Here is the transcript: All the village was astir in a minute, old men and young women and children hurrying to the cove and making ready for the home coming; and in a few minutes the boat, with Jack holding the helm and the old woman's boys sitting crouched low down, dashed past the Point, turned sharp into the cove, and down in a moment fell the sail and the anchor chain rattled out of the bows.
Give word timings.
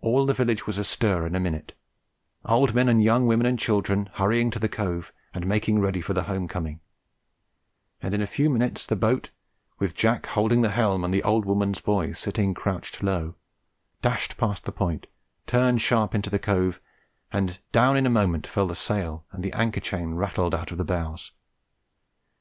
All 0.00 0.26
the 0.26 0.34
village 0.34 0.66
was 0.66 0.76
astir 0.76 1.24
in 1.24 1.36
a 1.36 1.38
minute, 1.38 1.72
old 2.44 2.74
men 2.74 2.88
and 2.88 3.00
young 3.00 3.28
women 3.28 3.46
and 3.46 3.56
children 3.56 4.10
hurrying 4.14 4.50
to 4.50 4.58
the 4.58 4.68
cove 4.68 5.12
and 5.32 5.46
making 5.46 5.78
ready 5.78 6.00
for 6.00 6.14
the 6.14 6.24
home 6.24 6.48
coming; 6.48 6.80
and 8.02 8.12
in 8.12 8.20
a 8.20 8.26
few 8.26 8.50
minutes 8.50 8.84
the 8.88 8.96
boat, 8.96 9.30
with 9.78 9.94
Jack 9.94 10.26
holding 10.26 10.62
the 10.62 10.70
helm 10.70 11.04
and 11.04 11.14
the 11.14 11.22
old 11.22 11.44
woman's 11.44 11.78
boys 11.80 12.18
sitting 12.18 12.54
crouched 12.54 13.04
low 13.04 13.22
down, 13.22 13.34
dashed 14.12 14.36
past 14.36 14.64
the 14.64 14.72
Point, 14.72 15.06
turned 15.46 15.80
sharp 15.80 16.12
into 16.12 16.28
the 16.28 16.40
cove, 16.40 16.80
and 17.32 17.60
down 17.70 17.96
in 17.96 18.04
a 18.04 18.10
moment 18.10 18.48
fell 18.48 18.66
the 18.66 18.74
sail 18.74 19.24
and 19.30 19.44
the 19.44 19.52
anchor 19.52 19.78
chain 19.78 20.14
rattled 20.14 20.56
out 20.56 20.72
of 20.72 20.78
the 20.78 20.84
bows. 20.84 21.30